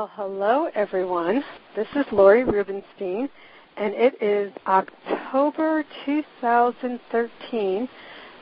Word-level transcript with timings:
Well, 0.00 0.10
hello 0.14 0.70
everyone. 0.74 1.44
This 1.76 1.86
is 1.94 2.06
Lori 2.10 2.42
Rubenstein, 2.42 3.28
and 3.76 3.92
it 3.92 4.14
is 4.22 4.50
October 4.66 5.84
2013, 6.06 7.88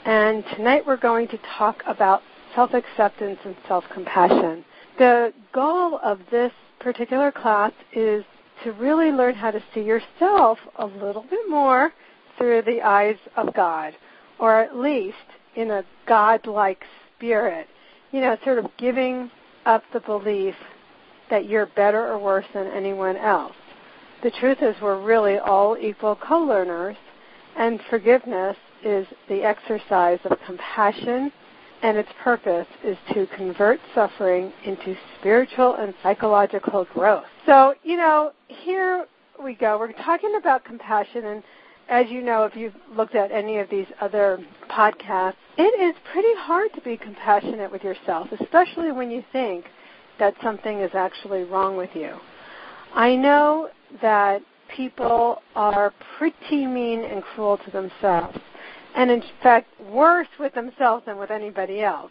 and 0.05 0.45
tonight 0.55 0.87
we're 0.87 0.97
going 0.97 1.27
to 1.27 1.39
talk 1.59 1.83
about 1.85 2.23
self-acceptance 2.55 3.41
and 3.45 3.57
self-compassion. 3.67 4.65
The 4.99 5.33
goal 5.53 5.99
of 6.05 6.21
this 6.31 6.53
particular 6.79 7.33
class 7.33 7.73
is 7.93 8.25
to 8.63 8.71
really 8.75 9.11
learn 9.11 9.35
how 9.35 9.51
to 9.51 9.61
see 9.75 9.83
yourself 9.83 10.61
a 10.77 10.87
little 10.87 11.27
bit 11.29 11.51
more 11.51 11.93
through 12.37 12.63
the 12.63 12.83
eyes 12.83 13.19
of 13.37 13.53
God, 13.53 13.95
or 14.39 14.61
at 14.61 14.77
least 14.77 15.17
in 15.57 15.73
a 15.73 15.85
God-like 16.07 16.85
spirit. 17.17 17.67
You 18.13 18.21
know, 18.21 18.37
sort 18.45 18.59
of 18.59 18.71
giving 18.77 19.33
up 19.67 19.83
the 19.93 19.99
belief 19.99 20.55
that 21.31 21.49
you're 21.49 21.67
better 21.67 22.07
or 22.07 22.19
worse 22.19 22.47
than 22.55 22.67
anyone 22.69 23.17
else. 23.17 23.55
The 24.23 24.31
truth 24.33 24.59
is 24.63 24.75
we're 24.83 25.01
really 25.01 25.39
all 25.39 25.77
equal 25.79 26.17
co-learners 26.17 26.97
and 27.57 27.81
forgiveness 27.89 28.57
is 28.85 29.07
the 29.29 29.43
exercise 29.43 30.19
of 30.25 30.39
compassion 30.47 31.33
and 31.83 31.97
its 31.97 32.09
purpose 32.23 32.67
is 32.85 32.97
to 33.13 33.27
convert 33.37 33.79
suffering 33.95 34.53
into 34.65 34.97
spiritual 35.19 35.77
and 35.77 35.95
psychological 36.03 36.85
growth. 36.93 37.25
So, 37.47 37.75
you 37.85 37.97
know, 37.97 38.33
here 38.49 39.07
we 39.43 39.55
go. 39.55 39.79
We're 39.79 39.93
talking 39.93 40.35
about 40.37 40.65
compassion 40.65 41.25
and 41.25 41.43
as 41.89 42.07
you 42.11 42.21
know, 42.21 42.45
if 42.45 42.55
you've 42.55 42.75
looked 42.95 43.15
at 43.15 43.33
any 43.33 43.59
of 43.59 43.71
these 43.71 43.87
other 44.01 44.39
podcasts, 44.71 45.37
it 45.57 45.81
is 45.81 45.97
pretty 46.13 46.35
hard 46.37 46.73
to 46.75 46.81
be 46.83 46.97
compassionate 46.97 47.73
with 47.73 47.83
yourself, 47.83 48.29
especially 48.41 48.93
when 48.93 49.11
you 49.11 49.25
think 49.33 49.65
that 50.19 50.35
something 50.43 50.81
is 50.81 50.91
actually 50.95 51.45
wrong 51.45 51.77
with 51.77 51.91
you. 51.95 52.15
I 52.95 53.15
know 53.17 53.69
that 54.03 54.43
people 54.75 55.43
are 55.55 55.93
pretty 56.19 56.67
mean 56.67 57.01
and 57.01 57.23
cruel 57.23 57.59
to 57.59 57.71
themselves, 57.71 58.39
and 58.95 59.11
in 59.11 59.23
fact, 59.43 59.69
worse 59.81 60.29
with 60.39 60.55
themselves 60.55 61.05
than 61.07 61.19
with 61.19 61.31
anybody 61.31 61.83
else. 61.83 62.11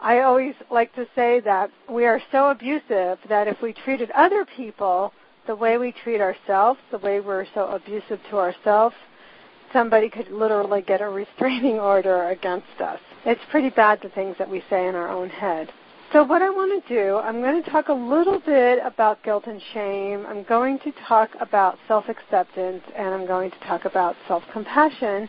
I 0.00 0.20
always 0.20 0.54
like 0.70 0.94
to 0.96 1.06
say 1.14 1.40
that 1.40 1.70
we 1.90 2.04
are 2.04 2.20
so 2.30 2.50
abusive 2.50 3.18
that 3.28 3.48
if 3.48 3.60
we 3.62 3.72
treated 3.72 4.10
other 4.10 4.44
people 4.44 5.12
the 5.46 5.54
way 5.54 5.78
we 5.78 5.92
treat 5.92 6.20
ourselves, 6.20 6.78
the 6.90 6.98
way 6.98 7.20
we're 7.20 7.46
so 7.54 7.68
abusive 7.68 8.20
to 8.30 8.38
ourselves, 8.38 8.94
somebody 9.72 10.08
could 10.08 10.30
literally 10.30 10.82
get 10.82 11.00
a 11.00 11.08
restraining 11.08 11.78
order 11.80 12.28
against 12.28 12.80
us. 12.80 13.00
It's 13.24 13.40
pretty 13.50 13.70
bad 13.70 14.00
the 14.02 14.08
things 14.10 14.36
that 14.38 14.50
we 14.50 14.62
say 14.70 14.86
in 14.86 14.94
our 14.94 15.08
own 15.08 15.30
head. 15.30 15.70
So 16.12 16.22
what 16.22 16.42
I 16.42 16.50
want 16.50 16.84
to 16.86 16.94
do, 16.94 17.16
I'm 17.16 17.40
going 17.40 17.62
to 17.62 17.70
talk 17.70 17.88
a 17.88 17.92
little 17.92 18.38
bit 18.38 18.78
about 18.84 19.22
guilt 19.24 19.46
and 19.46 19.60
shame. 19.72 20.24
I'm 20.26 20.44
going 20.44 20.78
to 20.80 20.92
talk 21.08 21.30
about 21.40 21.76
self-acceptance 21.88 22.82
and 22.96 23.08
I'm 23.08 23.26
going 23.26 23.50
to 23.50 23.58
talk 23.66 23.84
about 23.84 24.14
self-compassion. 24.28 25.28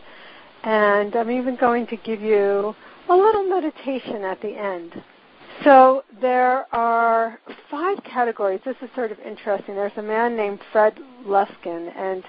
And 0.62 1.16
I'm 1.16 1.30
even 1.30 1.56
going 1.56 1.86
to 1.88 1.96
give 1.96 2.20
you 2.20 2.74
a 3.08 3.14
little 3.14 3.44
meditation 3.48 4.22
at 4.22 4.40
the 4.40 4.48
end. 4.48 5.02
So 5.64 6.04
there 6.20 6.72
are 6.74 7.40
five 7.70 7.98
categories. 8.04 8.60
This 8.64 8.76
is 8.82 8.90
sort 8.94 9.10
of 9.10 9.18
interesting. 9.20 9.74
There's 9.74 9.92
a 9.96 10.02
man 10.02 10.36
named 10.36 10.60
Fred 10.70 10.98
Luskin 11.24 11.96
and 11.96 12.22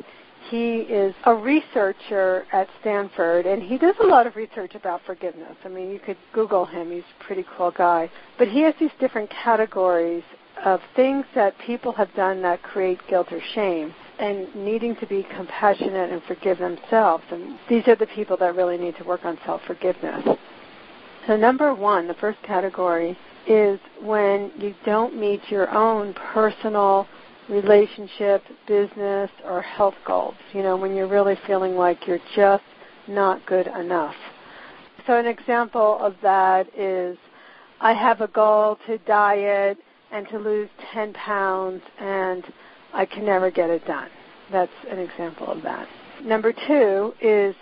he 0.50 0.78
is 0.78 1.14
a 1.26 1.34
researcher 1.34 2.46
at 2.52 2.68
Stanford, 2.82 3.46
and 3.46 3.62
he 3.62 3.78
does 3.78 3.96
a 4.02 4.06
lot 4.06 4.28
of 4.28 4.36
research 4.36 4.76
about 4.76 5.02
forgiveness. 5.06 5.56
I 5.64 5.68
mean, 5.68 5.92
you 5.92 6.00
could 6.00 6.18
Google 6.34 6.66
him; 6.66 6.92
he's 6.92 7.04
a 7.20 7.24
pretty 7.24 7.46
cool 7.56 7.72
guy. 7.72 8.10
But 8.38 8.48
he 8.48 8.62
has 8.62 8.74
these 8.80 8.92
different 9.00 9.30
categories 9.30 10.24
of 10.64 10.82
things 10.96 11.26
that 11.36 11.58
people 11.60 11.92
have 11.94 12.14
done 12.16 12.42
that 12.42 12.64
create 12.64 13.00
guilt 13.10 13.32
or 13.32 13.42
shame, 13.54 13.94
and 14.20 14.54
needing 14.56 14.96
to 14.98 15.06
be 15.06 15.24
compassionate 15.36 16.12
and 16.12 16.24
forgive 16.24 16.58
themselves. 16.58 17.24
And 17.32 17.60
these 17.70 17.88
are 17.88 17.96
the 17.96 18.08
people 18.08 18.38
that 18.38 18.56
really 18.56 18.78
need 18.78 18.96
to 18.98 19.04
work 19.04 19.26
on 19.26 19.38
self-forgiveness. 19.46 20.38
So, 21.28 21.36
number 21.36 21.74
one, 21.74 22.08
the 22.08 22.14
first 22.16 22.42
category 22.44 23.18
is 23.46 23.80
when 24.02 24.52
you 24.58 24.74
don't 24.86 25.16
meet 25.18 25.42
your 25.50 25.70
own 25.70 26.14
personal 26.14 27.08
relationship, 27.50 28.44
business, 28.68 29.30
or 29.46 29.62
health 29.62 29.96
goals. 30.06 30.36
You 30.54 30.64
know, 30.64 30.76
when 30.76 30.96
you're 30.96 31.08
really 31.08 31.38
feeling 31.48 31.76
like 31.76 32.08
you're 32.08 32.20
just 32.36 32.64
not 33.08 33.46
good 33.46 33.68
enough. 33.68 34.16
So, 35.06 35.18
an 35.18 35.26
example 35.26 35.98
of 36.02 36.16
that 36.22 36.68
is 36.78 37.18
I 37.80 37.94
have 37.94 38.22
a 38.22 38.28
goal 38.28 38.78
to 38.88 38.98
diet 39.00 39.78
and 40.12 40.28
to 40.30 40.38
lose 40.38 40.70
10 40.94 41.14
pounds, 41.14 41.82
and 42.00 42.44
I 42.94 43.06
can 43.06 43.26
never 43.26 43.52
get 43.52 43.70
it 43.70 43.86
done. 43.86 44.10
That's 44.52 44.72
an 44.90 45.00
example 45.00 45.48
of 45.48 45.62
that. 45.64 45.88
Number 46.24 46.54
two 46.54 47.14
is 47.22 47.56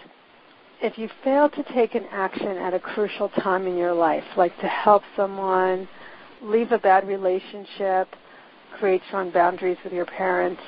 if 0.81 0.97
you 0.97 1.09
fail 1.23 1.49
to 1.49 1.63
take 1.73 1.95
an 1.95 2.05
action 2.11 2.57
at 2.57 2.73
a 2.73 2.79
crucial 2.79 3.29
time 3.29 3.67
in 3.67 3.77
your 3.77 3.93
life, 3.93 4.23
like 4.37 4.57
to 4.59 4.67
help 4.67 5.03
someone, 5.15 5.87
leave 6.41 6.71
a 6.71 6.77
bad 6.77 7.07
relationship, 7.07 8.07
create 8.77 9.01
strong 9.07 9.31
boundaries 9.31 9.77
with 9.83 9.93
your 9.93 10.05
parents. 10.05 10.61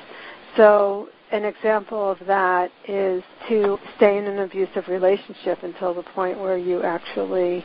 So 0.56 1.08
an 1.30 1.44
example 1.44 2.10
of 2.10 2.18
that 2.26 2.70
is 2.86 3.22
to 3.48 3.78
stay 3.96 4.18
in 4.18 4.24
an 4.24 4.38
abusive 4.40 4.88
relationship 4.88 5.62
until 5.62 5.94
the 5.94 6.02
point 6.02 6.38
where 6.38 6.56
you 6.56 6.82
actually 6.82 7.64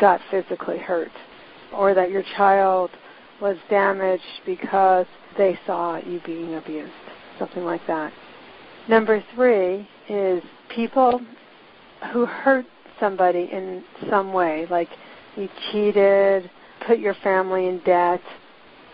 got 0.00 0.20
physically 0.30 0.78
hurt 0.78 1.12
or 1.72 1.94
that 1.94 2.10
your 2.10 2.22
child 2.36 2.90
was 3.40 3.56
damaged 3.70 4.22
because 4.46 5.06
they 5.36 5.58
saw 5.66 5.96
you 5.98 6.20
being 6.24 6.54
abused, 6.54 6.92
something 7.38 7.64
like 7.64 7.84
that. 7.86 8.12
Number 8.88 9.22
three 9.34 9.88
is 10.08 10.42
people 10.68 11.20
who 12.12 12.26
hurt 12.26 12.66
somebody 13.00 13.48
in 13.52 13.82
some 14.10 14.32
way, 14.32 14.66
like 14.70 14.88
you 15.36 15.48
cheated, 15.70 16.50
put 16.86 16.98
your 16.98 17.14
family 17.14 17.66
in 17.66 17.78
debt, 17.80 18.20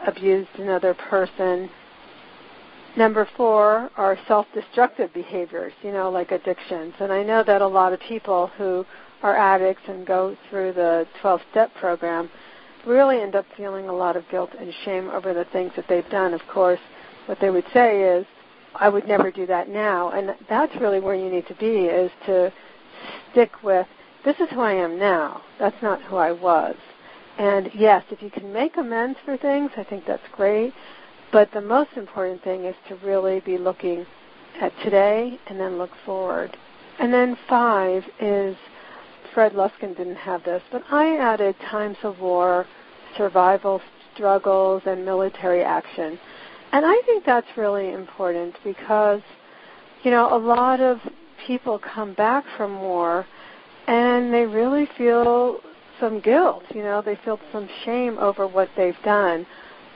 abused 0.06 0.50
another 0.58 0.94
person. 0.94 1.70
Number 2.96 3.28
four 3.36 3.90
are 3.96 4.18
self-destructive 4.26 5.12
behaviors, 5.14 5.72
you 5.82 5.92
know, 5.92 6.10
like 6.10 6.32
addictions. 6.32 6.94
And 6.98 7.12
I 7.12 7.22
know 7.22 7.44
that 7.44 7.62
a 7.62 7.66
lot 7.66 7.92
of 7.92 8.00
people 8.00 8.48
who 8.58 8.84
are 9.22 9.36
addicts 9.36 9.82
and 9.86 10.06
go 10.06 10.36
through 10.48 10.72
the 10.72 11.06
12-step 11.22 11.74
program 11.74 12.30
really 12.86 13.20
end 13.20 13.34
up 13.36 13.44
feeling 13.56 13.88
a 13.88 13.92
lot 13.92 14.16
of 14.16 14.24
guilt 14.30 14.50
and 14.58 14.72
shame 14.84 15.08
over 15.10 15.34
the 15.34 15.44
things 15.52 15.72
that 15.76 15.84
they've 15.88 16.08
done. 16.10 16.34
Of 16.34 16.40
course, 16.52 16.80
what 17.26 17.38
they 17.40 17.50
would 17.50 17.66
say 17.72 18.02
is, 18.02 18.26
I 18.74 18.88
would 18.88 19.06
never 19.06 19.30
do 19.30 19.46
that 19.46 19.68
now. 19.68 20.10
And 20.10 20.34
that's 20.48 20.74
really 20.80 21.00
where 21.00 21.14
you 21.14 21.30
need 21.30 21.46
to 21.48 21.54
be, 21.54 21.86
is 21.86 22.10
to 22.26 22.52
stick 23.30 23.62
with, 23.62 23.86
this 24.24 24.38
is 24.40 24.48
who 24.50 24.60
I 24.60 24.72
am 24.72 24.98
now. 24.98 25.42
That's 25.58 25.80
not 25.82 26.02
who 26.02 26.16
I 26.16 26.32
was. 26.32 26.76
And 27.40 27.70
yes, 27.74 28.04
if 28.10 28.20
you 28.20 28.28
can 28.28 28.52
make 28.52 28.76
amends 28.76 29.18
for 29.24 29.34
things, 29.38 29.70
I 29.78 29.82
think 29.82 30.04
that's 30.06 30.28
great. 30.32 30.74
But 31.32 31.50
the 31.52 31.62
most 31.62 31.92
important 31.96 32.44
thing 32.44 32.66
is 32.66 32.74
to 32.88 32.96
really 32.96 33.40
be 33.40 33.56
looking 33.56 34.04
at 34.60 34.74
today 34.84 35.40
and 35.46 35.58
then 35.58 35.78
look 35.78 35.92
forward. 36.04 36.54
And 36.98 37.10
then 37.14 37.38
five 37.48 38.04
is 38.20 38.56
Fred 39.32 39.54
Luskin 39.54 39.96
didn't 39.96 40.16
have 40.16 40.44
this, 40.44 40.62
but 40.70 40.82
I 40.90 41.16
added 41.16 41.54
times 41.70 41.96
of 42.02 42.20
war, 42.20 42.66
survival 43.16 43.80
struggles, 44.12 44.82
and 44.84 45.06
military 45.06 45.62
action. 45.62 46.18
And 46.72 46.84
I 46.84 47.00
think 47.06 47.24
that's 47.24 47.46
really 47.56 47.90
important 47.90 48.54
because, 48.62 49.22
you 50.02 50.10
know, 50.10 50.36
a 50.36 50.36
lot 50.36 50.80
of 50.80 50.98
people 51.46 51.78
come 51.78 52.12
back 52.12 52.44
from 52.58 52.82
war 52.82 53.24
and 53.86 54.30
they 54.30 54.44
really 54.44 54.86
feel 54.98 55.60
some 56.00 56.20
guilt. 56.20 56.64
You 56.74 56.82
know, 56.82 57.02
they 57.02 57.18
feel 57.24 57.38
some 57.52 57.68
shame 57.84 58.18
over 58.18 58.46
what 58.46 58.68
they've 58.76 58.96
done. 59.04 59.46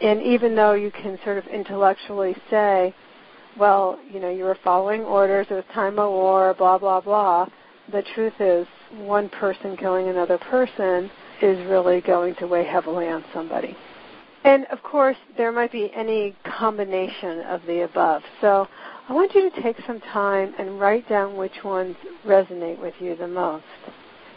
And 0.01 0.23
even 0.23 0.55
though 0.55 0.75
you 0.75 0.91
can 0.91 1.19
sort 1.25 1.39
of 1.39 1.47
intellectually 1.47 2.37
say, 2.51 2.95
well, 3.59 3.99
you 4.11 4.21
know, 4.21 4.31
you 4.31 4.45
were 4.45 4.59
following 4.63 5.03
orders, 5.03 5.47
it 5.51 5.55
was 5.55 5.65
time 5.73 5.99
of 5.99 6.11
war, 6.11 6.55
blah, 6.59 6.79
blah, 6.79 7.01
blah, 7.01 7.47
the 7.93 8.03
truth 8.15 8.35
is 8.41 8.67
one 8.97 9.29
person 9.29 9.77
killing 9.77 10.09
another 10.09 10.39
person 10.39 11.11
is 11.43 11.59
really 11.67 12.01
going 12.01 12.35
to 12.37 12.47
weigh 12.47 12.65
heavily 12.65 13.09
on 13.09 13.25
somebody. 13.33 13.77
And 14.45 14.67
of 14.67 14.83
course, 14.83 15.17
there 15.37 15.53
might 15.53 15.73
be 15.73 15.91
any 15.95 16.35
combination 16.59 17.41
of 17.43 17.63
the 17.67 17.85
above. 17.85 18.23
So 18.41 18.69
I 19.09 19.13
want 19.13 19.35
you 19.35 19.51
to 19.51 19.63
take 19.63 19.77
some 19.87 20.01
time 20.01 20.55
and 20.59 20.79
write 20.79 21.09
down 21.09 21.37
which 21.37 21.65
ones 21.65 21.97
resonate 22.27 22.81
with 22.81 22.95
you 23.01 23.17
the 23.17 23.29
most. 23.29 23.65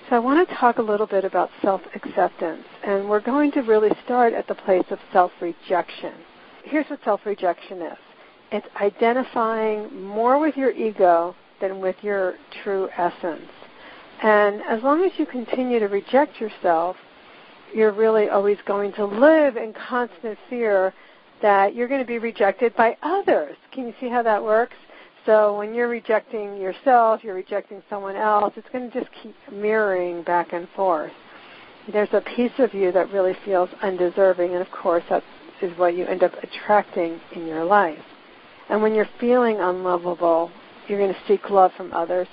So 0.10 0.16
I 0.16 0.20
want 0.20 0.48
to 0.48 0.56
talk 0.56 0.78
a 0.78 0.82
little 0.82 1.06
bit 1.06 1.26
about 1.26 1.50
self-acceptance, 1.62 2.64
and 2.82 3.10
we're 3.10 3.20
going 3.20 3.52
to 3.52 3.62
really 3.62 3.92
start 4.06 4.32
at 4.32 4.48
the 4.48 4.56
place 4.56 4.86
of 4.90 5.00
self-rejection. 5.12 6.14
Here's 6.64 6.86
what 6.90 7.00
self-rejection 7.04 7.82
is. 7.82 7.98
It's 8.54 8.68
identifying 8.80 10.02
more 10.02 10.40
with 10.40 10.56
your 10.56 10.72
ego 10.72 11.36
than 11.60 11.82
with 11.82 11.98
your 12.04 12.36
true 12.64 12.88
essence. 12.98 13.52
And 14.24 14.62
as 14.62 14.82
long 14.82 15.04
as 15.04 15.12
you 15.18 15.26
continue 15.26 15.80
to 15.80 15.90
reject 15.90 16.40
yourself, 16.40 16.96
you're 17.76 17.92
really 17.92 18.30
always 18.30 18.60
going 18.66 18.94
to 18.94 19.06
live 19.06 19.58
in 19.58 19.74
constant 19.74 20.38
fear 20.50 20.94
that 21.42 21.76
you're 21.76 21.90
going 21.90 22.00
to 22.00 22.08
be 22.08 22.18
rejected 22.18 22.74
by 22.78 22.96
others. 23.04 23.58
Can 23.74 23.88
you 23.88 23.94
see 24.00 24.08
how 24.08 24.24
that 24.24 24.42
works? 24.42 24.78
So 25.28 25.58
when 25.58 25.74
you're 25.74 25.90
rejecting 25.90 26.56
yourself, 26.56 27.22
you're 27.22 27.36
rejecting 27.36 27.84
someone 27.90 28.16
else, 28.16 28.54
it's 28.56 28.70
going 28.72 28.90
to 28.90 29.00
just 29.00 29.12
keep 29.22 29.36
mirroring 29.52 30.24
back 30.24 30.54
and 30.54 30.70
forth. 30.70 31.12
There's 31.92 32.14
a 32.14 32.22
piece 32.22 32.54
of 32.60 32.74
you 32.74 32.94
that 32.94 33.12
really 33.12 33.36
feels 33.44 33.70
undeserving, 33.82 34.54
and 34.54 34.62
of 34.62 34.72
course, 34.72 35.04
that 35.10 35.24
is 35.62 35.78
what 35.78 35.98
you 35.98 36.06
end 36.06 36.24
up 36.24 36.32
attracting 36.42 37.20
in 37.36 37.46
your 37.46 37.66
life. 37.66 38.00
And 38.70 38.82
when 38.82 38.96
you're 38.96 39.10
feeling 39.20 39.58
unlovable, 39.60 40.50
you're 40.88 40.98
going 40.98 41.14
to 41.14 41.20
seek 41.28 41.50
love 41.50 41.72
from 41.76 41.92
others 41.92 42.28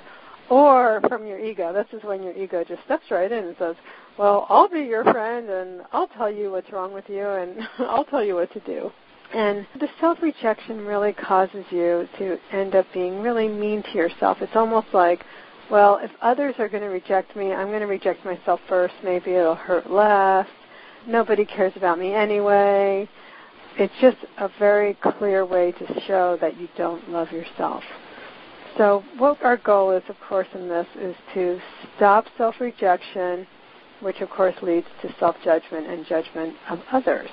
or 0.48 1.00
from 1.08 1.26
your 1.26 1.40
ego. 1.40 1.72
This 1.72 1.86
is 1.98 2.04
when 2.04 2.22
your 2.22 2.36
ego 2.36 2.62
just 2.62 2.84
steps 2.84 3.10
right 3.10 3.30
in 3.30 3.44
and 3.44 3.56
says, 3.58 3.74
Well, 4.16 4.46
I'll 4.48 4.68
be 4.68 4.82
your 4.82 5.02
friend 5.02 5.50
and 5.50 5.82
I'll 5.92 6.08
tell 6.08 6.30
you 6.30 6.52
what's 6.52 6.70
wrong 6.70 6.92
with 6.92 7.08
you 7.08 7.26
and 7.26 7.58
I'll 7.78 8.04
tell 8.04 8.22
you 8.22 8.36
what 8.36 8.52
to 8.52 8.60
do. 8.60 8.92
And 9.34 9.66
the 9.80 9.88
self 10.00 10.22
rejection 10.22 10.86
really 10.86 11.12
causes 11.12 11.64
you 11.70 12.08
to 12.18 12.38
end 12.52 12.76
up 12.76 12.86
being 12.94 13.20
really 13.20 13.48
mean 13.48 13.82
to 13.82 13.90
yourself. 13.98 14.38
It's 14.40 14.54
almost 14.54 14.86
like, 14.92 15.24
well, 15.68 15.98
if 16.00 16.12
others 16.22 16.54
are 16.58 16.68
going 16.68 16.84
to 16.84 16.88
reject 16.88 17.34
me, 17.34 17.52
I'm 17.52 17.66
going 17.66 17.80
to 17.80 17.88
reject 17.88 18.24
myself 18.24 18.60
first. 18.68 18.94
Maybe 19.02 19.32
it'll 19.32 19.56
hurt 19.56 19.90
less. 19.90 20.46
Nobody 21.08 21.44
cares 21.44 21.72
about 21.74 21.98
me 21.98 22.14
anyway. 22.14 23.08
It's 23.76 23.92
just 24.00 24.18
a 24.38 24.48
very 24.60 24.94
clear 25.02 25.44
way 25.44 25.72
to 25.72 26.00
show 26.06 26.38
that 26.40 26.60
you 26.60 26.68
don't 26.76 27.10
love 27.10 27.32
yourself. 27.32 27.82
So, 28.78 29.02
what 29.18 29.42
our 29.42 29.56
goal 29.56 29.90
is, 29.90 30.04
of 30.08 30.16
course, 30.28 30.48
in 30.54 30.68
this 30.68 30.86
is 30.96 31.16
to 31.34 31.60
stop 31.96 32.26
self 32.38 32.60
rejection, 32.60 33.48
which, 33.98 34.20
of 34.20 34.30
course, 34.30 34.54
leads 34.62 34.86
to 35.02 35.12
self 35.18 35.34
judgment 35.42 35.88
and 35.88 36.06
judgment 36.06 36.54
of 36.70 36.78
others 36.92 37.30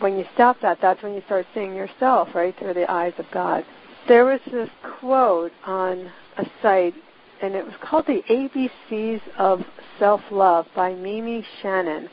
when 0.00 0.18
you 0.18 0.24
stop 0.34 0.60
that, 0.62 0.78
that's 0.80 1.02
when 1.02 1.14
you 1.14 1.22
start 1.26 1.46
seeing 1.54 1.74
yourself, 1.74 2.28
right, 2.34 2.56
through 2.58 2.74
the 2.74 2.90
eyes 2.90 3.14
of 3.18 3.26
God. 3.32 3.64
There 4.06 4.24
was 4.24 4.40
this 4.50 4.70
quote 5.00 5.52
on 5.66 6.10
a 6.36 6.46
site, 6.62 6.94
and 7.42 7.54
it 7.54 7.64
was 7.64 7.74
called 7.82 8.06
The 8.06 8.22
ABCs 8.30 9.20
of 9.36 9.62
Self 9.98 10.20
Love 10.30 10.66
by 10.74 10.94
Mimi 10.94 11.44
Shannon, 11.60 12.08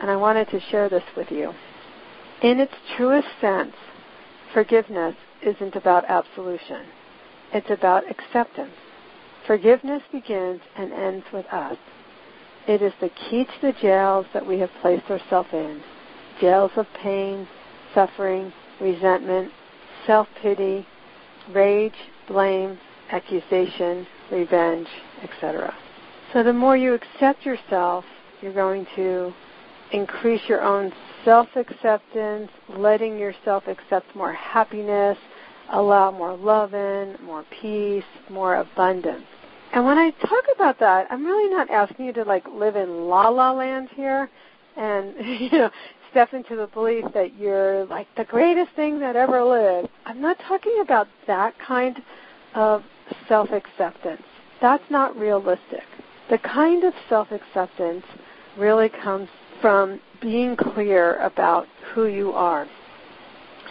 and 0.00 0.10
I 0.10 0.16
wanted 0.16 0.48
to 0.50 0.60
share 0.70 0.88
this 0.88 1.02
with 1.16 1.30
you. 1.30 1.52
In 2.42 2.60
its 2.60 2.72
truest 2.96 3.28
sense, 3.40 3.74
forgiveness 4.54 5.14
isn't 5.42 5.76
about 5.76 6.04
absolution. 6.08 6.86
It's 7.52 7.70
about 7.70 8.04
acceptance. 8.10 8.74
Forgiveness 9.46 10.02
begins 10.12 10.60
and 10.76 10.92
ends 10.92 11.26
with 11.32 11.46
us. 11.46 11.76
It 12.68 12.82
is 12.82 12.92
the 13.00 13.10
key 13.10 13.44
to 13.44 13.60
the 13.60 13.72
jails 13.80 14.26
that 14.32 14.46
we 14.46 14.58
have 14.60 14.70
placed 14.80 15.10
ourselves 15.10 15.48
in 15.52 15.82
jails 16.40 16.70
of 16.76 16.86
pain, 17.02 17.46
suffering, 17.94 18.52
resentment, 18.80 19.52
self 20.06 20.28
pity, 20.42 20.86
rage, 21.52 21.94
blame, 22.28 22.78
accusation, 23.10 24.06
revenge, 24.30 24.88
etc. 25.22 25.74
So 26.32 26.42
the 26.42 26.52
more 26.52 26.76
you 26.76 26.94
accept 26.94 27.44
yourself, 27.44 28.04
you're 28.40 28.54
going 28.54 28.86
to 28.96 29.32
increase 29.92 30.40
your 30.48 30.62
own 30.62 30.92
self 31.24 31.48
acceptance, 31.56 32.50
letting 32.68 33.18
yourself 33.18 33.64
accept 33.66 34.14
more 34.14 34.32
happiness, 34.32 35.18
allow 35.72 36.10
more 36.10 36.36
love 36.36 36.74
in, 36.74 37.16
more 37.22 37.44
peace, 37.60 38.04
more 38.30 38.56
abundance. 38.56 39.24
And 39.72 39.84
when 39.84 39.98
I 39.98 40.10
talk 40.10 40.44
about 40.54 40.80
that, 40.80 41.06
I'm 41.10 41.24
really 41.24 41.50
not 41.50 41.70
asking 41.70 42.06
you 42.06 42.12
to 42.14 42.24
like 42.24 42.46
live 42.48 42.76
in 42.76 43.08
la 43.08 43.28
la 43.28 43.52
land 43.52 43.88
here 43.94 44.30
and 44.76 45.14
you 45.26 45.50
know 45.50 45.70
step 46.10 46.32
into 46.32 46.56
the 46.56 46.66
belief 46.66 47.04
that 47.14 47.38
you're 47.38 47.84
like 47.86 48.06
the 48.16 48.24
greatest 48.24 48.72
thing 48.72 49.00
that 49.00 49.16
ever 49.16 49.42
lived. 49.44 49.88
I'm 50.06 50.20
not 50.20 50.38
talking 50.46 50.78
about 50.80 51.08
that 51.26 51.54
kind 51.58 51.96
of 52.54 52.82
self 53.28 53.50
acceptance. 53.50 54.22
That's 54.60 54.88
not 54.90 55.16
realistic. 55.16 55.84
The 56.28 56.38
kind 56.38 56.84
of 56.84 56.94
self 57.08 57.30
acceptance 57.32 58.04
really 58.58 58.88
comes 58.88 59.28
from 59.60 60.00
being 60.20 60.56
clear 60.56 61.16
about 61.16 61.66
who 61.94 62.06
you 62.06 62.32
are. 62.32 62.66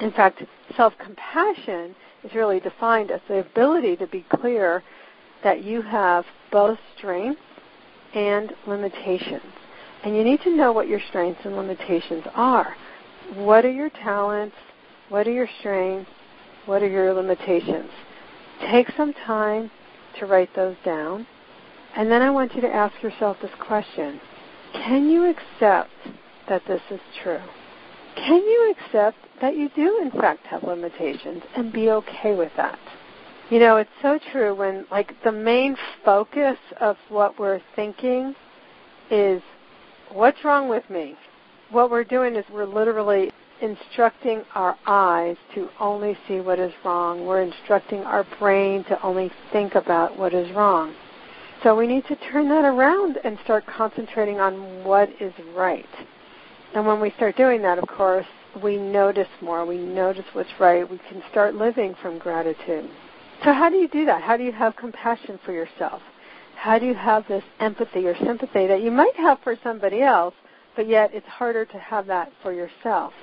In 0.01 0.11
fact, 0.11 0.43
self 0.75 0.93
compassion 0.97 1.95
is 2.23 2.33
really 2.33 2.59
defined 2.59 3.11
as 3.11 3.21
the 3.27 3.39
ability 3.39 3.95
to 3.97 4.07
be 4.07 4.25
clear 4.29 4.83
that 5.43 5.63
you 5.63 5.81
have 5.81 6.25
both 6.51 6.77
strengths 6.97 7.41
and 8.13 8.53
limitations. 8.67 9.41
And 10.03 10.15
you 10.15 10.23
need 10.23 10.41
to 10.41 10.55
know 10.55 10.71
what 10.71 10.87
your 10.87 11.01
strengths 11.09 11.41
and 11.43 11.55
limitations 11.55 12.23
are. 12.33 12.75
What 13.35 13.65
are 13.65 13.71
your 13.71 13.89
talents? 13.89 14.55
What 15.09 15.27
are 15.27 15.31
your 15.31 15.49
strengths? 15.59 16.09
What 16.65 16.81
are 16.81 16.87
your 16.87 17.13
limitations? 17.13 17.89
Take 18.71 18.87
some 18.95 19.13
time 19.25 19.71
to 20.19 20.25
write 20.25 20.49
those 20.55 20.75
down. 20.85 21.27
And 21.95 22.09
then 22.11 22.21
I 22.21 22.29
want 22.29 22.55
you 22.55 22.61
to 22.61 22.73
ask 22.73 23.01
yourself 23.01 23.37
this 23.41 23.51
question 23.59 24.19
Can 24.73 25.09
you 25.09 25.25
accept 25.25 25.91
that 26.47 26.61
this 26.67 26.81
is 26.89 26.99
true? 27.23 27.41
Can 28.15 28.41
you 28.41 28.75
accept 28.75 29.17
that 29.41 29.55
you 29.55 29.69
do, 29.75 29.99
in 30.01 30.11
fact, 30.11 30.45
have 30.47 30.63
limitations 30.63 31.43
and 31.55 31.71
be 31.71 31.89
okay 31.89 32.35
with 32.35 32.51
that? 32.57 32.79
You 33.49 33.59
know, 33.59 33.77
it's 33.77 33.89
so 34.01 34.19
true 34.31 34.53
when, 34.53 34.85
like, 34.91 35.15
the 35.23 35.31
main 35.31 35.75
focus 36.05 36.57
of 36.79 36.97
what 37.07 37.39
we're 37.39 37.61
thinking 37.75 38.35
is 39.09 39.41
what's 40.13 40.43
wrong 40.43 40.69
with 40.69 40.89
me? 40.89 41.15
What 41.71 41.91
we're 41.91 42.03
doing 42.03 42.35
is 42.35 42.45
we're 42.51 42.65
literally 42.65 43.31
instructing 43.61 44.43
our 44.55 44.77
eyes 44.85 45.35
to 45.53 45.69
only 45.79 46.17
see 46.27 46.39
what 46.39 46.59
is 46.59 46.71
wrong. 46.83 47.25
We're 47.25 47.41
instructing 47.41 48.01
our 48.01 48.25
brain 48.39 48.83
to 48.85 49.01
only 49.03 49.31
think 49.51 49.75
about 49.75 50.17
what 50.17 50.33
is 50.33 50.51
wrong. 50.55 50.95
So 51.63 51.75
we 51.75 51.87
need 51.87 52.05
to 52.07 52.15
turn 52.15 52.47
that 52.49 52.63
around 52.63 53.17
and 53.23 53.37
start 53.43 53.65
concentrating 53.65 54.39
on 54.39 54.83
what 54.85 55.09
is 55.19 55.33
right. 55.53 55.85
And 56.73 56.85
when 56.85 57.01
we 57.01 57.11
start 57.11 57.35
doing 57.35 57.61
that, 57.63 57.77
of 57.77 57.87
course, 57.87 58.25
we 58.63 58.77
notice 58.77 59.27
more. 59.41 59.65
We 59.65 59.77
notice 59.77 60.25
what's 60.33 60.49
right. 60.59 60.89
We 60.89 60.99
can 61.09 61.21
start 61.29 61.55
living 61.55 61.95
from 62.01 62.17
gratitude. 62.17 62.89
So 63.43 63.53
how 63.53 63.69
do 63.69 63.75
you 63.75 63.87
do 63.87 64.05
that? 64.05 64.21
How 64.21 64.37
do 64.37 64.43
you 64.43 64.51
have 64.51 64.75
compassion 64.75 65.39
for 65.45 65.51
yourself? 65.51 66.01
How 66.59 66.77
do 66.77 66.85
you 66.85 66.93
have 66.93 67.25
this 67.29 67.45
empathy 67.61 68.05
or 68.05 68.17
sympathy 68.17 68.67
that 68.67 68.81
you 68.81 68.91
might 68.91 69.15
have 69.15 69.39
for 69.45 69.55
somebody 69.63 70.01
else, 70.01 70.33
but 70.75 70.89
yet 70.89 71.11
it's 71.13 71.25
harder 71.25 71.63
to 71.63 71.79
have 71.79 72.05
that 72.07 72.33
for 72.43 72.51
yourself? 72.51 73.13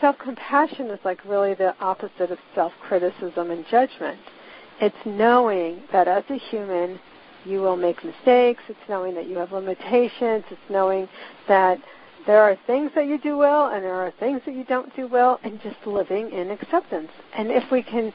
Self 0.00 0.16
compassion 0.18 0.86
is 0.86 0.98
like 1.04 1.22
really 1.26 1.52
the 1.52 1.74
opposite 1.78 2.30
of 2.30 2.38
self 2.54 2.72
criticism 2.80 3.50
and 3.50 3.66
judgment. 3.70 4.18
It's 4.80 4.96
knowing 5.04 5.82
that 5.92 6.08
as 6.08 6.24
a 6.30 6.38
human, 6.38 6.98
you 7.44 7.60
will 7.60 7.76
make 7.76 8.02
mistakes. 8.02 8.62
It's 8.66 8.88
knowing 8.88 9.14
that 9.14 9.28
you 9.28 9.36
have 9.36 9.52
limitations. 9.52 10.44
It's 10.50 10.70
knowing 10.70 11.06
that 11.48 11.78
there 12.26 12.40
are 12.40 12.56
things 12.66 12.92
that 12.94 13.06
you 13.06 13.18
do 13.18 13.36
well 13.36 13.66
and 13.66 13.84
there 13.84 13.94
are 13.94 14.10
things 14.12 14.40
that 14.46 14.54
you 14.54 14.64
don't 14.64 14.94
do 14.96 15.06
well, 15.06 15.38
and 15.44 15.60
just 15.62 15.86
living 15.86 16.30
in 16.32 16.50
acceptance. 16.50 17.10
And 17.36 17.50
if 17.50 17.70
we 17.70 17.82
can 17.82 18.14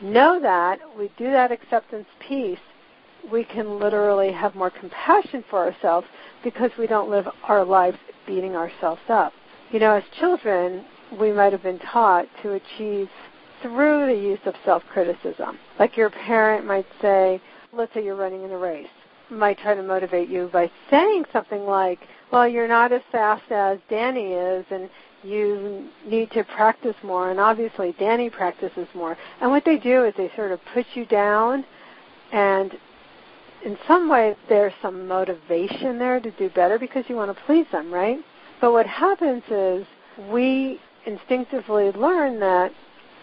know 0.00 0.40
that, 0.40 0.78
we 0.98 1.10
do 1.18 1.30
that 1.30 1.52
acceptance 1.52 2.06
piece, 2.26 2.58
we 3.30 3.44
can 3.44 3.78
literally 3.78 4.32
have 4.32 4.54
more 4.54 4.70
compassion 4.70 5.44
for 5.50 5.58
ourselves 5.66 6.06
because 6.44 6.70
we 6.78 6.86
don't 6.86 7.10
live 7.10 7.26
our 7.44 7.64
lives 7.64 7.98
beating 8.26 8.54
ourselves 8.54 9.00
up. 9.08 9.32
You 9.70 9.80
know, 9.80 9.94
as 9.94 10.04
children, 10.18 10.84
we 11.18 11.32
might 11.32 11.52
have 11.52 11.62
been 11.62 11.78
taught 11.78 12.26
to 12.42 12.52
achieve 12.52 13.08
through 13.62 14.06
the 14.06 14.20
use 14.20 14.38
of 14.46 14.54
self-criticism. 14.64 15.58
Like 15.78 15.96
your 15.96 16.10
parent 16.10 16.66
might 16.66 16.86
say, 17.00 17.40
let's 17.72 17.92
say 17.94 18.04
you're 18.04 18.16
running 18.16 18.44
in 18.44 18.50
a 18.50 18.58
race, 18.58 18.88
might 19.30 19.58
try 19.58 19.74
to 19.74 19.82
motivate 19.82 20.28
you 20.28 20.48
by 20.52 20.70
saying 20.90 21.24
something 21.32 21.64
like, 21.64 21.98
well, 22.30 22.46
you're 22.46 22.68
not 22.68 22.92
as 22.92 23.02
fast 23.10 23.50
as 23.50 23.78
Danny 23.88 24.32
is 24.32 24.64
and 24.70 24.88
you 25.22 25.88
need 26.06 26.30
to 26.32 26.44
practice 26.44 26.94
more 27.02 27.30
and 27.30 27.40
obviously 27.40 27.94
Danny 27.98 28.30
practices 28.30 28.86
more. 28.94 29.16
And 29.40 29.50
what 29.50 29.64
they 29.64 29.78
do 29.78 30.04
is 30.04 30.14
they 30.16 30.30
sort 30.36 30.52
of 30.52 30.60
put 30.72 30.86
you 30.94 31.04
down 31.06 31.64
and 32.32 32.76
in 33.64 33.76
some 33.86 34.08
way 34.08 34.36
there's 34.48 34.72
some 34.80 35.08
motivation 35.08 35.98
there 35.98 36.20
to 36.20 36.30
do 36.32 36.48
better 36.50 36.78
because 36.78 37.04
you 37.08 37.16
want 37.16 37.36
to 37.36 37.44
please 37.44 37.66
them, 37.72 37.92
right? 37.92 38.18
But 38.60 38.72
what 38.72 38.86
happens 38.86 39.42
is 39.50 39.86
we 40.30 40.80
instinctively 41.04 41.90
learn 41.92 42.40
that, 42.40 42.72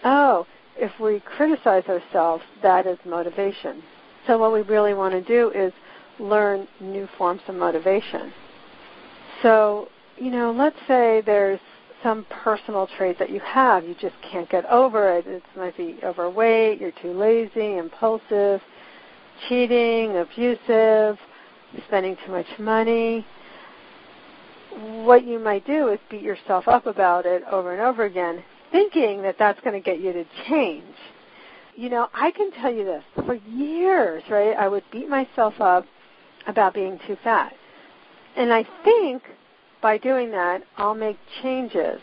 oh, 0.04 0.46
if 0.76 0.92
we 1.00 1.20
criticize 1.20 1.84
ourselves, 1.86 2.42
that 2.62 2.86
is 2.86 2.98
motivation. 3.04 3.82
So 4.26 4.38
what 4.38 4.52
we 4.52 4.62
really 4.62 4.94
want 4.94 5.12
to 5.12 5.22
do 5.22 5.50
is 5.50 5.72
learn 6.18 6.66
new 6.80 7.08
forms 7.18 7.42
of 7.48 7.54
motivation. 7.54 8.32
So, 9.42 9.88
you 10.16 10.30
know, 10.30 10.52
let's 10.52 10.78
say 10.86 11.22
there's 11.24 11.60
some 12.02 12.26
personal 12.30 12.88
trait 12.96 13.18
that 13.18 13.30
you 13.30 13.40
have. 13.40 13.84
You 13.84 13.94
just 14.00 14.14
can't 14.22 14.48
get 14.48 14.64
over 14.66 15.18
it. 15.18 15.26
It 15.26 15.42
might 15.56 15.76
be 15.76 15.98
overweight, 16.04 16.80
you're 16.80 16.92
too 17.02 17.12
lazy, 17.12 17.76
impulsive, 17.76 18.60
cheating, 19.48 20.16
abusive, 20.16 21.18
spending 21.86 22.16
too 22.24 22.32
much 22.32 22.46
money. 22.58 23.26
What 25.04 25.24
you 25.24 25.38
might 25.38 25.66
do 25.66 25.88
is 25.88 25.98
beat 26.10 26.22
yourself 26.22 26.66
up 26.68 26.86
about 26.86 27.26
it 27.26 27.42
over 27.50 27.72
and 27.72 27.80
over 27.80 28.04
again 28.04 28.42
thinking 28.74 29.22
that 29.22 29.36
that's 29.38 29.60
going 29.60 29.72
to 29.72 29.80
get 29.80 30.00
you 30.00 30.12
to 30.12 30.24
change. 30.48 30.96
You 31.76 31.90
know, 31.90 32.08
I 32.12 32.32
can 32.32 32.50
tell 32.50 32.72
you 32.72 32.84
this 32.84 33.04
for 33.24 33.34
years, 33.34 34.24
right? 34.28 34.56
I 34.56 34.66
would 34.66 34.82
beat 34.90 35.08
myself 35.08 35.60
up 35.60 35.86
about 36.48 36.74
being 36.74 36.98
too 37.06 37.16
fat. 37.22 37.52
And 38.36 38.52
I 38.52 38.66
think 38.84 39.22
by 39.80 39.98
doing 39.98 40.32
that, 40.32 40.62
I'll 40.76 40.96
make 40.96 41.18
changes 41.40 42.00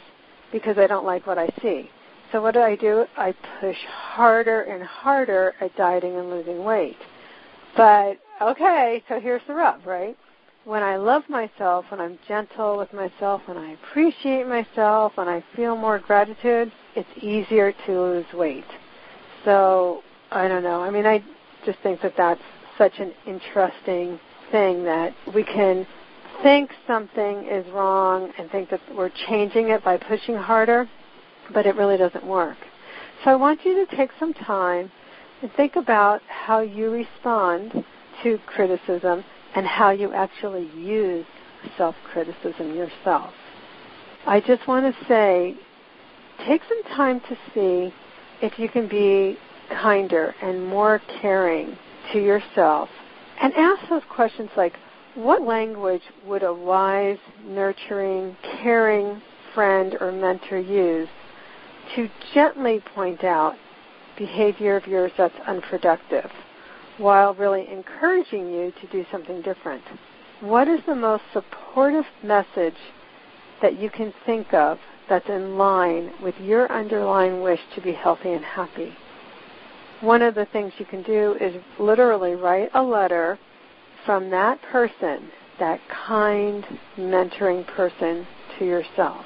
because 0.53 0.77
I 0.77 0.87
don't 0.87 1.05
like 1.05 1.27
what 1.27 1.37
I 1.37 1.49
see. 1.61 1.89
So 2.31 2.41
what 2.41 2.53
do 2.53 2.61
I 2.61 2.77
do? 2.77 3.05
I 3.17 3.33
push 3.59 3.77
harder 3.85 4.61
and 4.61 4.81
harder 4.83 5.53
at 5.59 5.75
dieting 5.75 6.15
and 6.15 6.29
losing 6.29 6.63
weight. 6.63 6.97
But 7.75 8.17
okay, 8.41 9.03
so 9.07 9.19
here's 9.19 9.41
the 9.47 9.53
rub, 9.53 9.85
right? 9.85 10.17
When 10.65 10.83
I 10.83 10.97
love 10.97 11.23
myself, 11.29 11.85
when 11.89 11.99
I'm 11.99 12.19
gentle 12.27 12.77
with 12.77 12.93
myself, 12.93 13.41
when 13.45 13.57
I 13.57 13.71
appreciate 13.71 14.47
myself, 14.47 15.13
when 15.15 15.27
I 15.27 15.43
feel 15.55 15.75
more 15.75 15.97
gratitude, 15.99 16.71
it's 16.95 17.09
easier 17.17 17.73
to 17.87 17.91
lose 17.91 18.25
weight. 18.33 18.65
So, 19.43 20.03
I 20.31 20.47
don't 20.47 20.61
know. 20.61 20.81
I 20.81 20.91
mean, 20.91 21.07
I 21.07 21.23
just 21.65 21.79
think 21.79 22.01
that 22.01 22.13
that's 22.15 22.41
such 22.77 22.99
an 22.99 23.11
interesting 23.25 24.19
thing 24.51 24.83
that 24.83 25.13
we 25.33 25.43
can 25.43 25.87
think 26.43 26.71
something 26.85 27.47
is 27.47 27.65
wrong 27.71 28.31
and 28.37 28.49
think 28.51 28.69
that 28.69 28.81
we're 28.95 29.11
changing 29.27 29.69
it 29.69 29.83
by 29.83 29.97
pushing 29.97 30.35
harder, 30.35 30.87
but 31.53 31.65
it 31.65 31.75
really 31.75 31.97
doesn't 31.97 32.25
work. 32.25 32.57
So 33.23 33.31
I 33.31 33.35
want 33.35 33.65
you 33.65 33.85
to 33.85 33.95
take 33.95 34.09
some 34.19 34.33
time 34.33 34.91
and 35.41 35.51
think 35.53 35.75
about 35.75 36.21
how 36.27 36.61
you 36.61 36.89
respond 36.91 37.83
to 38.23 38.37
criticism 38.45 39.23
and 39.55 39.65
how 39.65 39.89
you 39.91 40.13
actually 40.13 40.69
use 40.75 41.25
self-criticism 41.77 42.75
yourself. 42.75 43.33
I 44.25 44.39
just 44.39 44.67
want 44.67 44.93
to 44.93 45.05
say, 45.07 45.55
take 46.47 46.61
some 46.67 46.83
time 46.95 47.19
to 47.21 47.37
see 47.53 47.93
if 48.41 48.57
you 48.57 48.69
can 48.69 48.87
be 48.87 49.37
kinder 49.69 50.35
and 50.41 50.65
more 50.67 51.01
caring 51.21 51.77
to 52.11 52.19
yourself 52.19 52.89
and 53.41 53.53
ask 53.53 53.89
those 53.89 54.03
questions 54.09 54.49
like, 54.55 54.73
what 55.15 55.41
language 55.41 56.03
would 56.25 56.43
a 56.43 56.53
wise, 56.53 57.17
nurturing, 57.45 58.35
caring 58.61 59.21
friend 59.53 59.97
or 59.99 60.11
mentor 60.11 60.59
use 60.59 61.09
to 61.95 62.09
gently 62.33 62.81
point 62.95 63.23
out 63.23 63.55
behavior 64.21 64.75
of 64.75 64.85
yours 64.85 65.11
that's 65.17 65.33
unproductive 65.47 66.29
while 66.99 67.33
really 67.33 67.67
encouraging 67.71 68.51
you 68.51 68.71
to 68.79 68.87
do 68.91 69.03
something 69.11 69.41
different? 69.41 69.81
What 70.41 70.67
is 70.67 70.79
the 70.85 70.95
most 70.95 71.23
supportive 71.33 72.05
message 72.21 72.77
that 73.63 73.79
you 73.79 73.89
can 73.89 74.13
think 74.25 74.53
of 74.53 74.77
that's 75.09 75.27
in 75.27 75.57
line 75.57 76.11
with 76.21 76.35
your 76.39 76.71
underlying 76.71 77.41
wish 77.41 77.59
to 77.75 77.81
be 77.81 77.93
healthy 77.93 78.31
and 78.31 78.45
happy? 78.45 78.93
One 80.01 80.21
of 80.21 80.35
the 80.35 80.45
things 80.45 80.73
you 80.77 80.85
can 80.85 81.01
do 81.01 81.35
is 81.41 81.55
literally 81.79 82.35
write 82.35 82.69
a 82.75 82.83
letter 82.83 83.39
from 84.05 84.29
that 84.29 84.61
person, 84.71 85.31
that 85.59 85.79
kind, 86.07 86.63
mentoring 86.95 87.65
person, 87.65 88.27
to 88.59 88.65
yourself. 88.65 89.25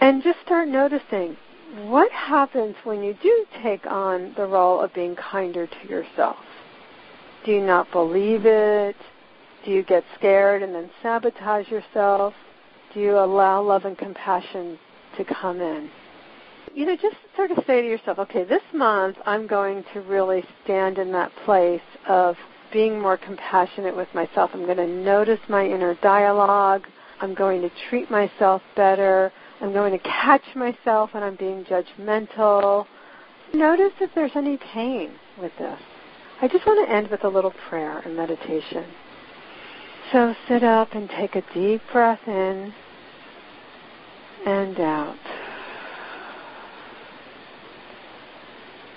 And 0.00 0.22
just 0.22 0.38
start 0.44 0.68
noticing 0.68 1.36
what 1.74 2.10
happens 2.12 2.76
when 2.84 3.02
you 3.02 3.16
do 3.22 3.46
take 3.62 3.86
on 3.86 4.32
the 4.36 4.46
role 4.46 4.80
of 4.80 4.94
being 4.94 5.16
kinder 5.16 5.66
to 5.66 5.88
yourself. 5.88 6.36
Do 7.44 7.52
you 7.52 7.60
not 7.60 7.90
believe 7.90 8.46
it? 8.46 8.96
Do 9.64 9.70
you 9.70 9.82
get 9.82 10.04
scared 10.16 10.62
and 10.62 10.74
then 10.74 10.90
sabotage 11.02 11.68
yourself? 11.68 12.34
Do 12.92 13.00
you 13.00 13.18
allow 13.18 13.62
love 13.62 13.84
and 13.84 13.98
compassion 13.98 14.78
to 15.16 15.24
come 15.24 15.60
in? 15.60 15.90
You 16.74 16.86
know, 16.86 16.96
just 16.96 17.16
sort 17.36 17.50
of 17.50 17.58
say 17.66 17.82
to 17.82 17.88
yourself, 17.88 18.18
okay, 18.18 18.44
this 18.44 18.62
month 18.72 19.16
I'm 19.26 19.46
going 19.46 19.84
to 19.94 20.00
really 20.00 20.44
stand 20.64 20.98
in 20.98 21.12
that 21.12 21.32
place 21.44 21.80
of 22.08 22.36
being 22.72 23.00
more 23.00 23.16
compassionate 23.16 23.96
with 23.96 24.08
myself. 24.14 24.50
I'm 24.52 24.64
going 24.64 24.78
to 24.78 24.86
notice 24.86 25.40
my 25.48 25.64
inner 25.64 25.94
dialogue. 26.02 26.86
I'm 27.20 27.34
going 27.34 27.62
to 27.62 27.70
treat 27.88 28.10
myself 28.10 28.62
better. 28.76 29.32
I'm 29.64 29.72
going 29.72 29.92
to 29.92 29.98
catch 29.98 30.54
myself 30.54 31.14
when 31.14 31.22
I'm 31.22 31.36
being 31.36 31.64
judgmental. 31.64 32.86
Notice 33.54 33.94
if 33.98 34.10
there's 34.14 34.36
any 34.36 34.58
pain 34.58 35.12
with 35.40 35.52
this. 35.56 35.80
I 36.42 36.48
just 36.48 36.66
want 36.66 36.86
to 36.86 36.94
end 36.94 37.08
with 37.08 37.24
a 37.24 37.28
little 37.28 37.54
prayer 37.70 38.00
and 38.00 38.14
meditation. 38.14 38.84
So 40.12 40.34
sit 40.46 40.62
up 40.62 40.92
and 40.92 41.08
take 41.08 41.34
a 41.34 41.42
deep 41.54 41.80
breath 41.90 42.20
in 42.26 42.74
and 44.44 44.78
out. 44.78 45.16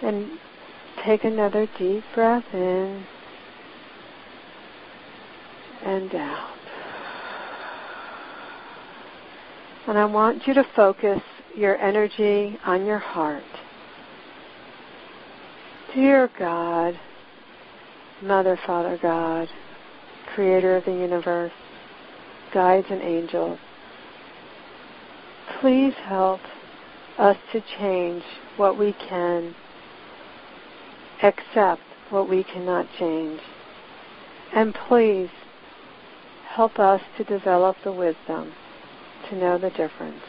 And 0.01 0.37
take 1.01 1.23
another 1.23 1.65
deep 1.77 2.03
breath 2.13 2.53
in 2.53 3.05
and 5.81 6.13
out. 6.13 6.56
And 9.87 9.97
I 9.97 10.03
want 10.03 10.45
you 10.45 10.53
to 10.55 10.65
focus 10.75 11.21
your 11.55 11.77
energy 11.77 12.59
on 12.65 12.85
your 12.85 12.99
heart. 12.99 13.43
Dear 15.95 16.29
God, 16.37 16.99
Mother, 18.21 18.59
Father 18.67 18.99
God, 19.01 19.47
Creator 20.35 20.75
of 20.75 20.85
the 20.85 20.91
universe, 20.91 21.53
guides 22.53 22.87
and 22.89 23.01
angels, 23.01 23.57
please 25.61 25.93
help 26.03 26.41
us 27.17 27.37
to 27.53 27.61
change 27.79 28.23
what 28.57 28.77
we 28.77 28.93
can, 29.07 29.55
accept 31.23 31.81
what 32.09 32.29
we 32.29 32.43
cannot 32.43 32.87
change. 32.99 33.39
And 34.53 34.75
please 34.89 35.29
help 36.45 36.77
us 36.77 36.99
to 37.17 37.23
develop 37.23 37.77
the 37.85 37.93
wisdom 37.93 38.51
to 39.29 39.35
know 39.35 39.57
the 39.57 39.69
difference. 39.69 40.21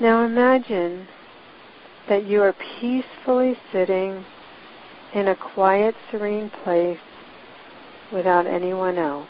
Now 0.00 0.24
imagine 0.24 1.06
that 2.08 2.26
you 2.26 2.42
are 2.42 2.54
peacefully 2.80 3.56
sitting 3.72 4.24
in 5.14 5.28
a 5.28 5.36
quiet, 5.36 5.94
serene 6.10 6.50
place 6.62 6.98
without 8.12 8.46
anyone 8.46 8.98
else. 8.98 9.28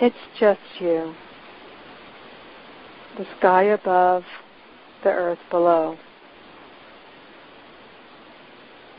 It's 0.00 0.16
just 0.40 0.60
you. 0.80 1.14
The 3.18 3.26
sky 3.38 3.64
above, 3.64 4.24
the 5.04 5.10
earth 5.10 5.38
below. 5.50 5.98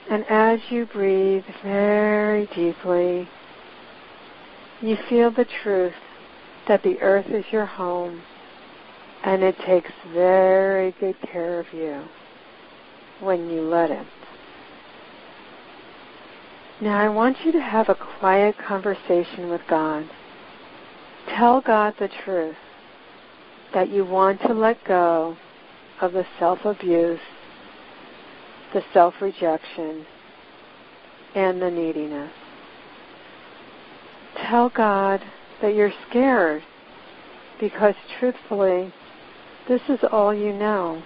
And 0.10 0.26
as 0.30 0.60
you 0.70 0.86
breathe 0.86 1.46
very 1.64 2.46
deeply, 2.48 3.28
you 4.82 4.98
feel 5.10 5.32
the 5.32 5.48
truth 5.64 5.94
that 6.68 6.84
the 6.84 7.00
earth 7.02 7.28
is 7.30 7.46
your 7.52 7.66
home 7.66 8.22
and 9.24 9.44
it 9.44 9.56
takes 9.66 9.92
very 10.14 10.94
good 11.00 11.16
care 11.22 11.60
of 11.60 11.66
you 11.74 12.04
when 13.20 13.50
you 13.50 13.62
let 13.62 13.90
it. 13.90 14.06
Now 16.82 16.98
I 16.98 17.08
want 17.10 17.38
you 17.46 17.52
to 17.54 17.62
have 17.62 17.88
a 17.90 17.96
quiet 18.20 18.56
conversation 18.58 19.50
with 19.50 19.62
God. 19.70 20.10
Tell 21.30 21.62
God 21.62 21.94
the 22.00 22.10
truth 22.26 22.58
that 23.74 23.90
you 23.90 24.06
want 24.06 24.42
to 24.42 24.54
let 24.54 24.84
go 24.84 25.38
of 26.02 26.12
the 26.12 26.26
self-abuse, 26.38 27.20
the 28.74 28.84
self-rejection, 28.94 30.06
and 31.36 31.62
the 31.62 31.72
neediness. 31.72 32.32
Tell 34.36 34.70
God 34.70 35.22
that 35.64 35.74
you're 35.74 35.94
scared 36.10 36.62
because 37.58 37.96
truthfully, 38.20 38.94
this 39.70 39.80
is 39.88 40.00
all 40.12 40.34
you 40.34 40.52
know. 40.52 41.02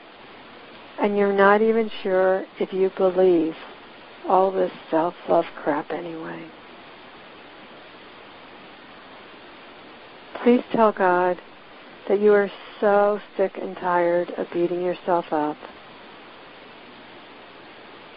And 1.00 1.16
you're 1.16 1.32
not 1.32 1.62
even 1.62 1.92
sure 2.02 2.44
if 2.60 2.74
you 2.74 2.90
believe 2.98 3.54
all 4.28 4.52
this 4.52 4.72
self-love 4.90 5.46
crap 5.64 5.92
anyway. 5.92 6.44
Please 10.44 10.64
tell 10.72 10.92
God 10.92 11.40
that 12.10 12.20
you 12.20 12.34
are 12.34 12.50
so 12.82 13.20
sick 13.38 13.52
and 13.62 13.76
tired 13.76 14.32
of 14.38 14.48
beating 14.52 14.82
yourself 14.82 15.26
up. 15.32 15.58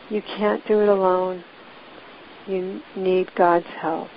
You 0.09 0.23
can't 0.23 0.67
do 0.67 0.81
it 0.81 0.89
alone. 0.89 1.45
You 2.47 2.81
need 2.97 3.31
God's 3.35 3.67
help. 3.79 4.09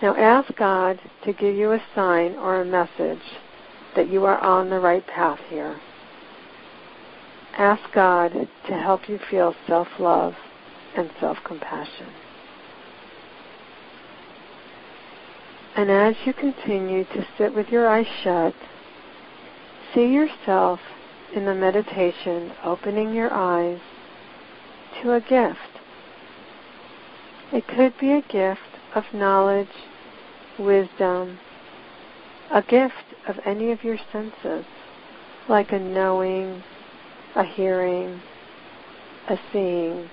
Now 0.00 0.14
ask 0.16 0.54
God 0.56 1.00
to 1.24 1.32
give 1.32 1.54
you 1.54 1.72
a 1.72 1.82
sign 1.94 2.34
or 2.34 2.60
a 2.60 2.64
message 2.64 3.22
that 3.96 4.08
you 4.08 4.24
are 4.24 4.38
on 4.38 4.70
the 4.70 4.78
right 4.78 5.06
path 5.06 5.40
here. 5.48 5.80
Ask 7.56 7.82
God 7.92 8.32
to 8.68 8.72
help 8.74 9.08
you 9.08 9.18
feel 9.30 9.54
self-love 9.66 10.34
and 10.96 11.10
self-compassion. 11.18 12.06
And 15.76 15.90
as 15.90 16.14
you 16.24 16.32
continue 16.32 17.04
to 17.04 17.26
sit 17.36 17.54
with 17.54 17.68
your 17.68 17.88
eyes 17.88 18.06
shut 18.22 18.54
see 19.94 20.06
yourself 20.06 20.80
in 21.34 21.44
the 21.44 21.54
meditation 21.54 22.52
opening 22.64 23.14
your 23.14 23.32
eyes 23.32 23.80
to 25.02 25.12
a 25.12 25.20
gift. 25.20 25.58
It 27.52 27.66
could 27.66 27.94
be 27.98 28.12
a 28.12 28.22
gift 28.22 28.77
of 28.94 29.04
knowledge, 29.12 29.68
wisdom, 30.58 31.38
a 32.52 32.62
gift 32.62 32.94
of 33.28 33.36
any 33.44 33.70
of 33.70 33.84
your 33.84 33.98
senses, 34.12 34.64
like 35.48 35.72
a 35.72 35.78
knowing, 35.78 36.62
a 37.36 37.44
hearing, 37.44 38.20
a 39.28 39.36
seeing, 39.52 40.08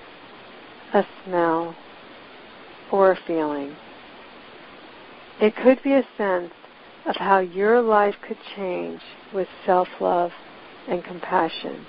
a 0.92 1.04
smell, 1.24 1.74
or 2.92 3.12
a 3.12 3.18
feeling. 3.26 3.74
It 5.40 5.54
could 5.56 5.82
be 5.82 5.92
a 5.92 6.06
sense 6.16 6.52
of 7.06 7.16
how 7.16 7.38
your 7.38 7.80
life 7.80 8.14
could 8.26 8.38
change 8.56 9.00
with 9.34 9.48
self-love 9.64 10.32
and 10.88 11.04
compassion. 11.04 11.86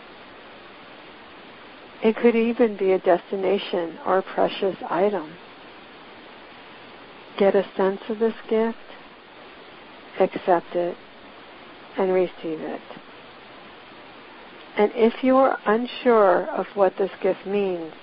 It 2.04 2.16
could 2.16 2.36
even 2.36 2.78
be 2.78 2.92
a 2.92 3.00
destination 3.00 3.98
or 4.06 4.20
a 4.20 4.24
precious 4.24 4.76
item. 4.90 5.34
Get 7.38 7.56
a 7.56 7.66
sense 7.76 8.02
of 8.10 8.20
this 8.20 8.34
gift, 8.50 8.78
accept 10.20 10.76
it, 10.76 10.98
and 11.98 12.12
receive 12.12 12.62
it. 12.62 12.82
And 14.78 14.92
if 14.96 15.24
you 15.24 15.38
are 15.38 15.58
unsure 15.66 16.48
of 16.48 16.68
what 16.76 16.98
this 16.98 17.12
gift 17.22 17.46
means, 17.46 17.94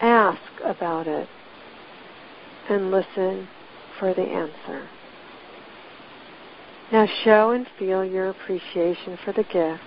ask 0.00 0.40
about 0.64 1.06
it 1.06 1.28
and 2.68 2.90
listen 2.90 3.48
for 3.98 4.14
the 4.14 4.22
answer. 4.22 4.88
Now 6.92 7.06
show 7.24 7.50
and 7.50 7.66
feel 7.78 8.04
your 8.04 8.30
appreciation 8.30 9.18
for 9.24 9.32
the 9.32 9.42
gift 9.42 9.82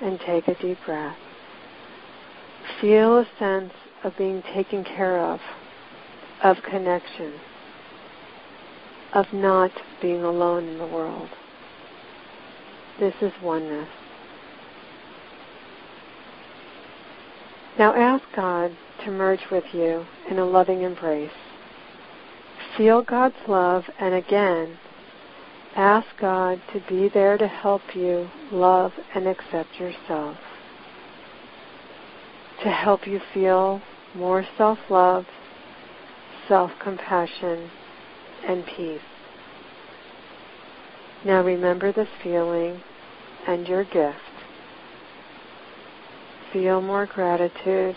and 0.00 0.20
take 0.20 0.46
a 0.46 0.54
deep 0.54 0.78
breath. 0.86 1.16
Feel 2.80 3.18
a 3.18 3.26
sense 3.38 3.72
of 4.04 4.16
being 4.16 4.42
taken 4.54 4.84
care 4.84 5.18
of, 5.18 5.40
of 6.42 6.56
connection, 6.62 7.34
of 9.12 9.26
not 9.32 9.70
being 10.00 10.22
alone 10.22 10.68
in 10.68 10.78
the 10.78 10.86
world. 10.86 11.28
This 13.00 13.14
is 13.20 13.32
oneness. 13.42 13.88
Now 17.78 17.94
ask 17.94 18.24
God 18.34 18.76
to 19.04 19.10
merge 19.10 19.50
with 19.50 19.64
you 19.72 20.04
in 20.28 20.38
a 20.38 20.44
loving 20.44 20.82
embrace. 20.82 21.30
Feel 22.76 23.02
God's 23.02 23.36
love 23.46 23.84
and 24.00 24.14
again 24.14 24.78
ask 25.78 26.08
God 26.20 26.60
to 26.72 26.80
be 26.88 27.08
there 27.08 27.38
to 27.38 27.46
help 27.46 27.82
you 27.94 28.28
love 28.50 28.92
and 29.14 29.28
accept 29.28 29.78
yourself. 29.78 30.36
To 32.64 32.70
help 32.70 33.06
you 33.06 33.20
feel 33.32 33.80
more 34.14 34.44
self-love, 34.56 35.26
self-compassion, 36.48 37.70
and 38.46 38.64
peace. 38.76 39.00
Now 41.24 41.42
remember 41.42 41.92
this 41.92 42.08
feeling 42.22 42.80
and 43.46 43.66
your 43.66 43.84
gift. 43.84 44.18
Feel 46.52 46.80
more 46.80 47.06
gratitude 47.06 47.96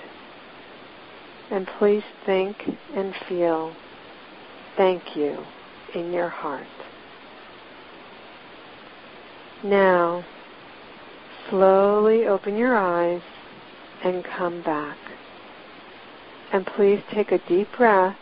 and 1.52 1.68
please 1.78 2.04
think 2.26 2.58
and 2.96 3.14
feel 3.28 3.74
thank 4.78 5.16
you 5.16 5.44
in 5.94 6.12
your 6.12 6.30
heart. 6.30 6.66
Now, 9.64 10.26
slowly 11.50 12.26
open 12.26 12.58
your 12.58 12.76
eyes 12.76 13.22
and 14.04 14.24
come 14.24 14.64
back. 14.64 14.98
And 16.52 16.66
please 16.66 17.02
take 17.14 17.32
a 17.32 17.38
deep 17.48 17.68
breath 17.78 18.18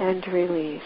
and 0.00 0.26
release. 0.32 0.82